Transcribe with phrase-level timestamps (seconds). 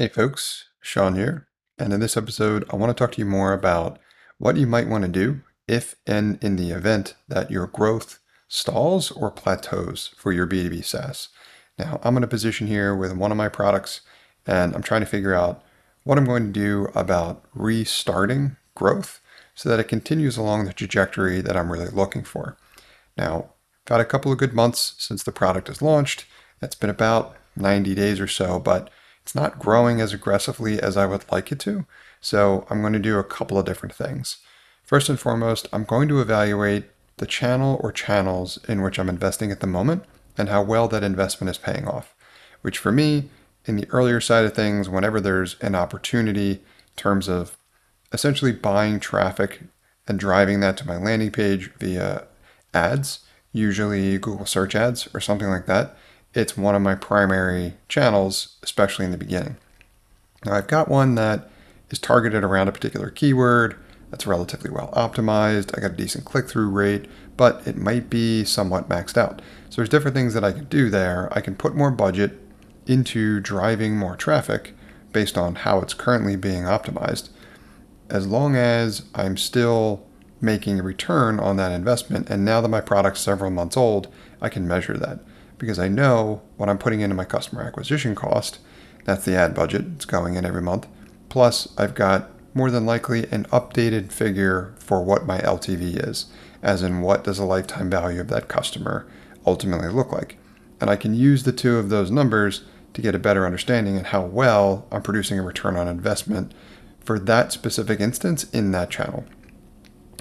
[0.00, 1.46] Hey folks, Sean here.
[1.78, 3.98] And in this episode, I want to talk to you more about
[4.38, 8.18] what you might want to do if and in the event that your growth
[8.48, 11.28] stalls or plateaus for your B2B SaaS.
[11.78, 14.00] Now, I'm in a position here with one of my products
[14.46, 15.62] and I'm trying to figure out
[16.04, 19.20] what I'm going to do about restarting growth
[19.54, 22.56] so that it continues along the trajectory that I'm really looking for.
[23.18, 23.50] Now,
[23.86, 26.24] I've had a couple of good months since the product is launched.
[26.62, 28.88] It's been about 90 days or so, but
[29.30, 31.86] it's not growing as aggressively as I would like it to.
[32.20, 34.38] So I'm going to do a couple of different things.
[34.82, 36.86] First and foremost, I'm going to evaluate
[37.18, 40.04] the channel or channels in which I'm investing at the moment
[40.36, 42.12] and how well that investment is paying off.
[42.62, 43.30] Which for me,
[43.66, 47.56] in the earlier side of things, whenever there's an opportunity in terms of
[48.12, 49.60] essentially buying traffic
[50.08, 52.26] and driving that to my landing page via
[52.74, 53.20] ads,
[53.52, 55.96] usually Google search ads or something like that,
[56.34, 59.56] it's one of my primary channels, especially in the beginning.
[60.44, 61.50] Now, I've got one that
[61.90, 63.76] is targeted around a particular keyword
[64.10, 65.76] that's relatively well optimized.
[65.76, 69.42] I got a decent click through rate, but it might be somewhat maxed out.
[69.68, 71.28] So there's different things that I can do there.
[71.32, 72.38] I can put more budget
[72.86, 74.74] into driving more traffic
[75.12, 77.30] based on how it's currently being optimized.
[78.08, 80.04] As long as I'm still
[80.40, 84.08] making a return on that investment, and now that my product's several months old,
[84.40, 85.20] I can measure that
[85.60, 88.58] because I know what I'm putting into my customer acquisition cost.
[89.04, 90.88] That's the ad budget, it's going in every month.
[91.28, 96.26] Plus, I've got more than likely an updated figure for what my LTV is,
[96.62, 99.06] as in what does the lifetime value of that customer
[99.46, 100.38] ultimately look like.
[100.80, 102.64] And I can use the two of those numbers
[102.94, 106.52] to get a better understanding of how well I'm producing a return on investment
[106.98, 109.24] for that specific instance in that channel.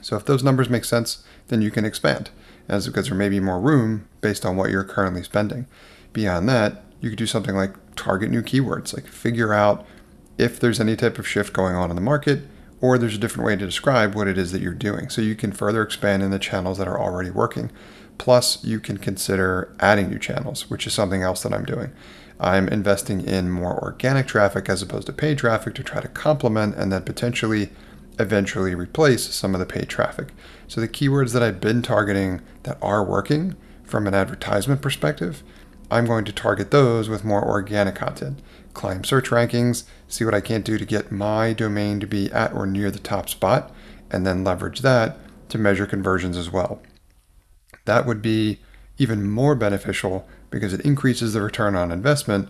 [0.00, 2.30] So if those numbers make sense, then you can expand
[2.68, 5.66] as because there may be more room based on what you're currently spending.
[6.12, 9.86] Beyond that, you could do something like target new keywords, like figure out
[10.38, 12.42] if there's any type of shift going on in the market
[12.80, 15.08] or there's a different way to describe what it is that you're doing.
[15.08, 17.70] So you can further expand in the channels that are already working.
[18.18, 21.92] Plus, you can consider adding new channels, which is something else that I'm doing.
[22.38, 26.76] I'm investing in more organic traffic as opposed to paid traffic to try to complement
[26.76, 27.70] and then potentially
[28.18, 30.28] eventually replace some of the paid traffic.
[30.68, 35.42] So the keywords that I've been targeting that are working from an advertisement perspective,
[35.90, 38.40] I'm going to target those with more organic content.
[38.74, 42.52] Climb search rankings, see what I can't do to get my domain to be at
[42.52, 43.72] or near the top spot,
[44.10, 45.18] and then leverage that
[45.48, 46.82] to measure conversions as well.
[47.84, 48.60] That would be
[48.98, 52.48] even more beneficial because it increases the return on investment.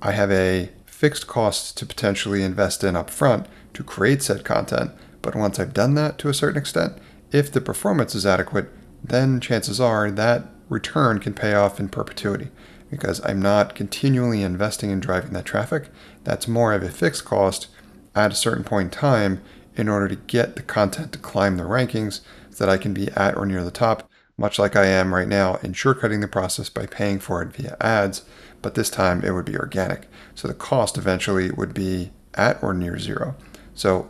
[0.00, 0.70] I have a
[1.02, 4.92] fixed costs to potentially invest in upfront to create said content.
[5.20, 6.92] But once I've done that to a certain extent,
[7.32, 8.68] if the performance is adequate,
[9.02, 12.50] then chances are that return can pay off in perpetuity
[12.88, 15.88] because I'm not continually investing in driving that traffic.
[16.22, 17.66] That's more of a fixed cost
[18.14, 19.42] at a certain point in time
[19.74, 22.20] in order to get the content to climb the rankings
[22.50, 24.08] so that I can be at or near the top,
[24.38, 27.76] much like I am right now in shortcutting the process by paying for it via
[27.80, 28.24] ads,
[28.60, 30.08] but this time it would be organic.
[30.34, 33.34] So the cost eventually would be at or near zero.
[33.74, 34.08] So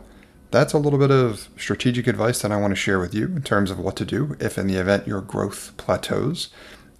[0.51, 3.41] that's a little bit of strategic advice that I want to share with you in
[3.41, 6.49] terms of what to do if, in the event your growth plateaus.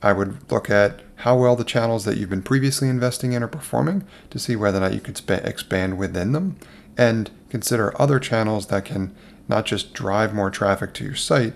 [0.02, 3.48] I would look at how well the channels that you've been previously investing in are
[3.48, 6.58] performing to see whether or not you could sp- expand within them
[6.98, 9.16] and consider other channels that can
[9.48, 11.56] not just drive more traffic to your site,